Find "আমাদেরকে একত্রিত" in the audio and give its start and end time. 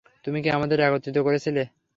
0.51-1.17